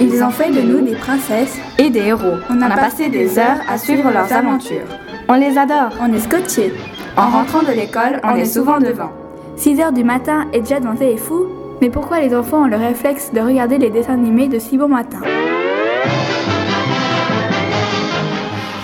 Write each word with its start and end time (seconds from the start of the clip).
Ils 0.00 0.22
ont 0.22 0.30
fait 0.30 0.50
de 0.50 0.60
nous 0.60 0.80
des 0.80 0.96
princesses 0.96 1.58
et 1.78 1.88
des 1.88 2.00
héros. 2.00 2.38
On 2.50 2.60
a, 2.62 2.70
passé 2.70 3.08
des 3.08 3.38
heures 3.38 3.60
à 3.68 3.78
suivre 3.78 4.10
leurs 4.10 4.32
aventures. 4.32 4.86
On 5.28 5.34
les 5.34 5.56
adore. 5.56 5.90
On 6.00 6.12
est 6.12 6.18
scotché. 6.18 6.72
En 7.16 7.28
rentrant 7.28 7.62
de 7.62 7.72
l'école, 7.72 8.20
on 8.24 8.34
est 8.34 8.44
souvent 8.44 8.78
devant. 8.78 9.12
6 9.56 9.80
heures 9.80 9.92
du 9.92 10.02
matin 10.02 10.46
et 10.52 10.60
déjà 10.60 10.80
devant 10.80 10.94
est 10.94 11.16
fou. 11.16 11.46
Mais 11.80 11.90
pourquoi 11.90 12.20
les 12.20 12.34
enfants 12.34 12.64
ont 12.64 12.66
le 12.66 12.76
réflexe 12.76 13.32
de 13.32 13.40
regarder 13.40 13.78
les 13.78 13.90
dessins 13.90 14.14
animés 14.14 14.48
de 14.48 14.58
si 14.58 14.76
bon 14.76 14.88
matin? 14.88 15.20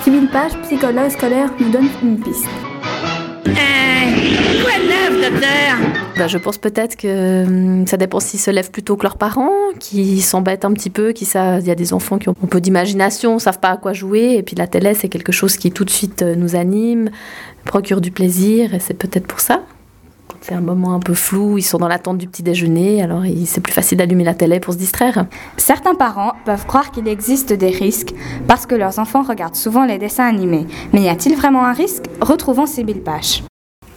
Sybille 0.02 0.29
Page, 0.29 0.52
psychologue 0.62 1.11
scolaire, 1.11 1.50
nous 1.58 1.70
donne 1.70 1.88
une 2.02 2.20
piste. 2.20 2.48
quoi 3.45 3.52
de 3.52 4.88
neuf, 4.88 5.30
docteur? 5.30 6.09
Bah, 6.21 6.27
je 6.27 6.37
pense 6.37 6.59
peut-être 6.59 6.96
que 6.96 7.46
hum, 7.46 7.86
ça 7.86 7.96
dépend 7.96 8.21
s'ils 8.21 8.40
se 8.40 8.50
lèvent 8.50 8.71
plutôt 8.71 8.94
que 8.99 9.04
leurs 9.04 9.17
parents, 9.17 9.54
qui 9.79 10.21
s'embêtent 10.21 10.67
un 10.67 10.72
petit 10.75 10.90
peu, 10.90 11.13
qui 11.13 11.25
il 11.25 11.67
y 11.67 11.71
a 11.71 11.75
des 11.75 11.94
enfants 11.94 12.18
qui 12.18 12.29
ont 12.29 12.35
un 12.44 12.46
peu 12.46 12.61
d'imagination, 12.61 13.39
savent 13.39 13.58
pas 13.58 13.71
à 13.71 13.77
quoi 13.79 13.94
jouer, 13.94 14.35
et 14.36 14.43
puis 14.43 14.54
la 14.54 14.67
télé 14.67 14.93
c'est 14.93 15.08
quelque 15.08 15.32
chose 15.32 15.57
qui 15.57 15.72
tout 15.72 15.86
de 15.86 15.91
suite 15.91 16.21
euh, 16.21 16.35
nous 16.35 16.57
anime, 16.57 17.08
procure 17.64 18.03
du 18.03 18.11
plaisir, 18.11 18.75
et 18.75 18.80
c'est 18.80 18.93
peut-être 18.93 19.27
pour 19.27 19.41
ça. 19.41 19.63
Quand 20.29 20.36
c'est 20.43 20.53
un 20.53 20.61
moment 20.61 20.93
un 20.93 21.00
peu 21.00 21.14
flou, 21.14 21.57
ils 21.57 21.63
sont 21.63 21.79
dans 21.79 21.89
l'attente 21.89 22.18
du 22.18 22.29
petit 22.29 22.43
déjeuner, 22.43 23.02
alors 23.02 23.22
c'est 23.46 23.63
plus 23.63 23.72
facile 23.72 23.96
d'allumer 23.96 24.25
la 24.25 24.35
télé 24.35 24.61
pour 24.61 24.75
se 24.75 24.79
distraire. 24.79 25.25
Certains 25.57 25.94
parents 25.94 26.35
peuvent 26.44 26.66
croire 26.66 26.91
qu'il 26.91 27.08
existe 27.08 27.55
des 27.55 27.71
risques 27.71 28.13
parce 28.46 28.66
que 28.66 28.75
leurs 28.75 28.99
enfants 28.99 29.22
regardent 29.22 29.57
souvent 29.57 29.86
les 29.86 29.96
dessins 29.96 30.27
animés. 30.27 30.66
Mais 30.93 31.00
y 31.00 31.08
a-t-il 31.08 31.35
vraiment 31.35 31.64
un 31.64 31.72
risque? 31.72 32.05
Retrouvons 32.20 32.66
Sybille 32.66 33.00
Pache. 33.00 33.42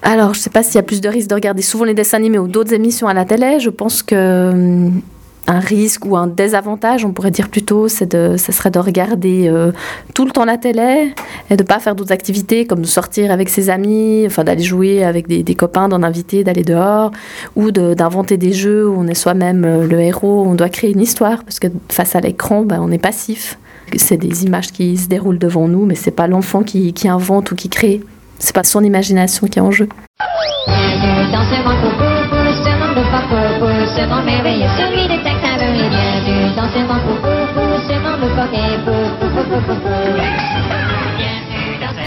Alors, 0.04 0.34
je 0.34 0.40
ne 0.40 0.44
sais 0.44 0.50
pas 0.50 0.64
s'il 0.64 0.76
y 0.76 0.80
a 0.80 0.84
plus 0.84 1.00
de 1.00 1.08
risques 1.08 1.30
de 1.30 1.36
regarder 1.36 1.62
souvent 1.62 1.86
les 1.86 1.94
dessins 1.94 2.18
animés 2.18 2.38
ou 2.38 2.48
d'autres 2.48 2.74
émissions 2.74 3.08
à 3.08 3.14
la 3.14 3.24
télé. 3.24 3.60
Je 3.62 3.70
pense 3.70 4.04
que 4.04 4.50
hum, 4.52 5.02
un 5.48 5.60
risque 5.60 6.06
ou 6.06 6.16
un 6.16 6.28
désavantage, 6.28 7.06
on 7.06 7.12
pourrait 7.12 7.32
dire 7.32 7.50
plutôt, 7.50 7.88
c'est 7.88 8.12
de, 8.12 8.36
ce 8.38 8.52
serait 8.52 8.72
de 8.72 8.80
regarder 8.80 9.48
euh, 9.48 9.72
tout 10.14 10.26
le 10.26 10.32
temps 10.32 10.46
la 10.46 10.58
télé 10.58 11.14
et 11.50 11.58
de 11.58 11.64
pas 11.64 11.80
faire 11.80 11.96
d'autres 11.96 12.12
activités 12.12 12.66
comme 12.66 12.82
de 12.82 12.88
sortir 12.88 13.32
avec 13.32 13.50
ses 13.50 13.70
amis, 13.70 14.24
enfin 14.26 14.44
d'aller 14.44 14.64
jouer 14.64 15.04
avec 15.04 15.28
des, 15.28 15.56
copains, 15.56 15.90
d'en 15.90 16.04
inviter, 16.04 16.44
d'aller 16.44 16.64
dehors, 16.64 17.12
ou 17.56 17.72
d'inventer 17.72 18.38
des 18.38 18.54
jeux 18.54 18.88
où 18.88 18.96
on 18.98 19.08
est 19.08 19.16
soi-même 19.16 19.66
euh, 19.66 19.88
le 19.88 20.00
héros, 20.00 20.46
on 20.46 20.56
doit 20.56 20.70
créer 20.70 20.92
une 20.92 21.02
histoire 21.02 21.44
parce 21.44 21.60
que 21.60 21.68
face 21.90 22.16
à 22.16 22.22
l'écran, 22.22 22.64
ben, 22.64 22.80
on 22.82 22.92
est 22.92 22.98
passif. 22.98 23.58
C'est 23.98 24.18
des 24.18 24.46
images 24.46 24.72
qui 24.72 24.98
se 24.98 25.08
déroulent 25.08 25.38
devant 25.38 25.68
nous, 25.68 25.86
mais 25.86 25.96
c'est 25.96 26.12
pas 26.12 26.28
l'enfant 26.28 26.64
qui, 26.64 26.94
qui 26.94 27.08
invente 27.08 27.52
ou 27.52 27.56
qui 27.56 27.70
crée. 27.70 28.02
C'est 28.44 28.54
pas 28.54 28.66
son 28.66 28.84
imagination 28.84 29.48
qui 29.48 29.58
est 29.58 29.62
en 29.62 29.72
jeu. 29.72 29.88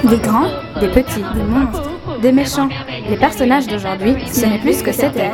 Des 0.05 0.19
grands, 0.19 0.51
des 0.79 0.89
petits, 0.89 1.25
des 1.35 1.43
monstres, 1.43 1.91
des 2.21 2.33
méchants. 2.33 2.69
Les 3.09 3.17
personnages 3.17 3.67
d'aujourd'hui, 3.67 4.17
ce 4.31 4.45
n'est 4.45 4.59
plus 4.59 4.81
ce 4.81 4.85
que 4.85 4.93
c'était. 4.93 5.31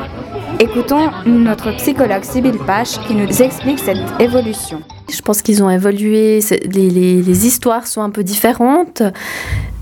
Écoutons 0.60 1.10
notre 1.26 1.72
psychologue 1.78 2.22
Sybille 2.22 2.60
Pache 2.64 3.00
qui 3.08 3.16
nous 3.16 3.42
explique 3.42 3.80
cette 3.80 3.98
évolution. 4.20 4.80
Je 5.12 5.20
pense 5.20 5.42
qu'ils 5.42 5.62
ont 5.62 5.70
évolué, 5.70 6.40
les, 6.72 7.46
histoires 7.46 7.86
sont 7.86 8.02
un 8.02 8.10
peu 8.10 8.24
différentes. 8.24 9.02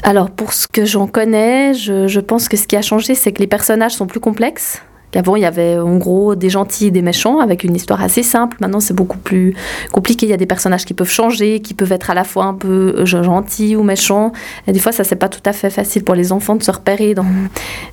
Alors 0.03 0.31
pour 0.31 0.53
ce 0.53 0.67
que 0.67 0.85
j'en 0.85 1.07
connais, 1.07 1.73
je, 1.75 2.21
pense 2.21 2.49
que 2.49 2.57
ce 2.57 2.67
qui 2.67 2.77
a 2.77 2.83
changé, 2.83 3.15
c'est 3.15 3.33
que 3.33 3.39
les 3.41 3.47
personnages 3.47 3.93
sont 3.93 4.07
plus 4.07 4.21
complexes. 4.21 4.83
Qu'avant, 5.13 5.35
il 5.35 5.43
y 5.43 5.47
avait 5.47 5.77
en 5.77 5.97
gros 5.97 6.37
des 6.37 6.51
gentils 6.51 6.87
et 6.87 6.91
des 6.93 7.03
méchants 7.03 7.41
avec 7.41 7.65
une 7.65 7.75
histoire 7.75 8.01
assez 8.01 8.23
simple. 8.23 8.57
Maintenant, 8.61 8.79
c'est 8.79 8.95
beaucoup 8.95 9.19
plus 9.19 9.57
compliqué. 9.91 10.27
Il 10.27 10.31
y 10.31 10.33
a 10.33 10.37
des 10.37 10.47
personnages 10.47 10.85
qui 10.85 10.95
peuvent 10.95 11.11
changer, 11.11 11.61
qui 11.61 11.75
peuvent 11.75 11.91
être 11.91 12.11
à 12.11 12.15
la 12.15 12.23
fois 12.23 12.45
un 12.45 12.55
peu 12.55 12.95
euh, 12.97 13.07
gentils 13.07 13.75
ou 13.75 13.83
méchants. 13.83 14.33
Et 14.69 14.73
des 14.73 14.79
fois, 14.79 14.93
ça, 14.93 15.03
c'est 15.03 15.17
pas 15.17 15.29
tout 15.29 15.43
à 15.45 15.53
fait 15.53 15.71
facile 15.71 16.05
pour 16.05 16.15
les 16.15 16.31
enfants 16.31 16.55
de 16.55 16.63
se 16.63 16.71
repérer 16.71 17.15
dans, 17.15 17.27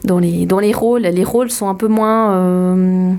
dans, 0.03 0.19
les, 0.19 0.45
dans 0.45 0.59
les 0.59 0.73
rôles. 0.73 1.01
Les 1.01 1.23
rôles 1.23 1.49
sont 1.49 1.67
un 1.67 1.75
peu 1.75 1.87
moins. 1.87 2.33
Euh, 2.33 3.13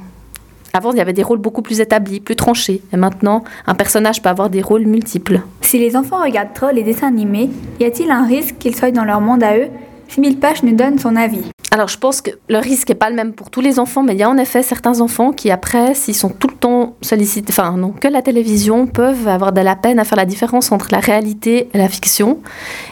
avant, 0.72 0.92
il 0.92 0.98
y 0.98 1.00
avait 1.00 1.12
des 1.12 1.22
rôles 1.22 1.38
beaucoup 1.38 1.62
plus 1.62 1.80
établis, 1.80 2.20
plus 2.20 2.36
tranchés. 2.36 2.82
Et 2.92 2.96
maintenant, 2.96 3.44
un 3.66 3.74
personnage 3.74 4.22
peut 4.22 4.28
avoir 4.28 4.50
des 4.50 4.62
rôles 4.62 4.86
multiples. 4.86 5.40
Si 5.62 5.78
les 5.78 5.96
enfants 5.96 6.22
regardent 6.22 6.54
trop 6.54 6.70
les 6.70 6.82
dessins 6.82 7.08
animés, 7.08 7.50
y 7.80 7.84
a-t-il 7.84 8.10
un 8.10 8.26
risque 8.26 8.56
qu'ils 8.58 8.76
soient 8.76 8.90
dans 8.90 9.04
leur 9.04 9.20
monde 9.20 9.42
à 9.42 9.56
eux? 9.56 9.68
Simile 10.08 10.38
Page 10.38 10.62
nous 10.62 10.74
donne 10.74 10.98
son 10.98 11.16
avis. 11.16 11.44
Alors, 11.70 11.88
je 11.88 11.98
pense 11.98 12.22
que 12.22 12.30
le 12.48 12.58
risque 12.58 12.88
n'est 12.88 12.94
pas 12.94 13.10
le 13.10 13.16
même 13.16 13.34
pour 13.34 13.50
tous 13.50 13.60
les 13.60 13.78
enfants, 13.78 14.02
mais 14.02 14.14
il 14.14 14.18
y 14.18 14.22
a 14.22 14.30
en 14.30 14.38
effet 14.38 14.62
certains 14.62 15.02
enfants 15.02 15.32
qui, 15.32 15.50
après, 15.50 15.94
s'ils 15.94 16.14
sont 16.14 16.30
tout 16.30 16.48
le 16.48 16.54
temps 16.54 16.96
sollicités, 17.02 17.50
enfin, 17.50 17.76
non, 17.76 17.90
que 17.90 18.08
la 18.08 18.22
télévision, 18.22 18.86
peuvent 18.86 19.28
avoir 19.28 19.52
de 19.52 19.60
la 19.60 19.76
peine 19.76 19.98
à 19.98 20.04
faire 20.04 20.16
la 20.16 20.24
différence 20.24 20.72
entre 20.72 20.88
la 20.90 21.00
réalité 21.00 21.68
et 21.74 21.78
la 21.78 21.90
fiction. 21.90 22.38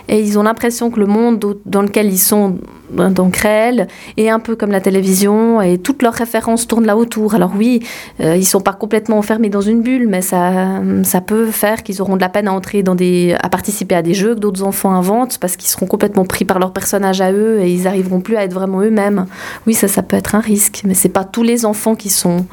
Et 0.09 0.20
ils 0.20 0.38
ont 0.38 0.42
l'impression 0.42 0.91
que 0.91 1.00
le 1.00 1.06
monde 1.06 1.56
dans 1.65 1.81
lequel 1.81 2.12
ils 2.12 2.19
sont, 2.19 2.59
donc 2.91 3.36
réel, 3.36 3.88
est 4.16 4.28
un 4.28 4.38
peu 4.38 4.56
comme 4.56 4.70
la 4.70 4.80
télévision 4.80 5.60
et 5.60 5.78
toutes 5.78 6.02
leurs 6.02 6.14
références 6.14 6.66
tournent 6.66 6.86
là 6.86 6.97
autour. 6.97 7.34
Alors, 7.34 7.52
oui, 7.56 7.82
euh, 8.20 8.36
ils 8.36 8.44
sont 8.44 8.60
pas 8.60 8.72
complètement 8.72 9.19
enfermés 9.19 9.48
dans 9.48 9.60
une 9.60 9.82
bulle, 9.82 10.08
mais 10.08 10.22
ça, 10.22 10.80
ça 11.02 11.20
peut 11.20 11.47
faire 11.47 11.82
qu'ils 11.82 12.00
auront 12.02 12.16
de 12.16 12.20
la 12.20 12.28
peine 12.28 12.48
à 12.48 12.52
entrer 12.52 12.82
dans 12.82 12.94
des, 12.94 13.36
à 13.41 13.48
participer 13.48 13.94
à 13.94 14.02
des 14.02 14.14
jeux 14.14 14.34
que 14.34 14.41
d'autres 14.41 14.62
enfants 14.62 14.92
inventent 14.92 15.38
parce 15.38 15.56
qu'ils 15.56 15.69
seront 15.69 15.86
complètement 15.86 16.24
pris 16.24 16.44
par 16.44 16.58
leur 16.58 16.72
personnage 16.72 17.20
à 17.20 17.32
eux 17.32 17.60
et 17.60 17.72
ils 17.72 17.84
n'arriveront 17.84 18.20
plus 18.20 18.36
à 18.36 18.44
être 18.44 18.54
vraiment 18.54 18.80
eux-mêmes. 18.80 19.26
Oui, 19.66 19.74
ça, 19.74 19.88
ça 19.88 20.03
peut 20.03 20.16
être 20.16 20.34
un 20.34 20.41
risque, 20.41 20.82
mais 20.84 20.94
c'est 20.94 21.08
pas 21.08 21.24
tous 21.24 21.42
les 21.42 21.66
enfants 21.66 21.94
qui 21.94 22.10
sont 22.10 22.47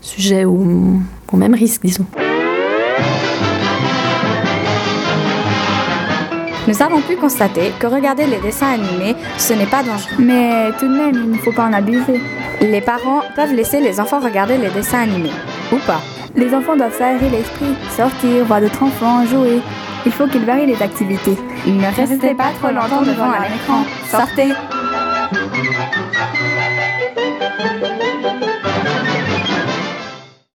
sujets 0.00 0.44
au, 0.44 0.66
au 1.32 1.36
même 1.36 1.54
risque, 1.54 1.82
disons. 1.84 2.06
Nous 6.68 6.80
avons 6.80 7.00
pu 7.00 7.16
constater 7.16 7.72
que 7.80 7.88
regarder 7.88 8.24
les 8.26 8.38
dessins 8.38 8.74
animés, 8.74 9.16
ce 9.36 9.52
n'est 9.52 9.66
pas 9.66 9.82
dangereux. 9.82 10.16
Mais 10.18 10.70
tout 10.78 10.86
de 10.86 10.94
même, 10.94 11.14
il 11.14 11.30
ne 11.32 11.38
faut 11.38 11.50
pas 11.50 11.64
en 11.64 11.72
abuser. 11.72 12.20
Les 12.60 12.80
parents 12.80 13.22
peuvent 13.34 13.52
laisser 13.52 13.80
les 13.80 13.98
enfants 13.98 14.20
regarder 14.20 14.56
les 14.58 14.70
dessins 14.70 15.00
animés, 15.00 15.32
ou 15.72 15.76
pas. 15.78 16.00
Les 16.36 16.54
enfants 16.54 16.76
doivent 16.76 16.96
s'aérer 16.96 17.28
l'esprit, 17.30 17.74
sortir, 17.96 18.44
voir 18.44 18.60
d'autres 18.60 18.82
enfants, 18.82 19.26
jouer. 19.26 19.60
Il 20.06 20.12
faut 20.12 20.26
qu'ils 20.28 20.44
varient 20.44 20.66
les 20.66 20.80
activités. 20.80 21.36
Ne 21.66 21.94
restez 21.94 22.34
pas 22.34 22.52
trop 22.60 22.72
longtemps 22.72 23.02
devant 23.02 23.30
un 23.30 23.44
écran. 23.44 23.84
Sortez. 24.08 24.52